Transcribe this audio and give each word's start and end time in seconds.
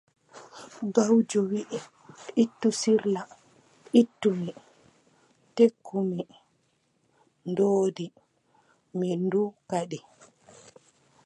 Gawjo 0.95 1.39
wii, 1.49 1.69
ittu 2.43 2.69
sirla 2.79 3.21
ittu 4.01 4.29
mi, 4.39 4.51
tekku 5.55 5.97
mi 6.15 6.21
ndoodi 7.51 8.05
mi 8.97 9.07
ndu 9.23 9.41
kadi. 9.69 9.99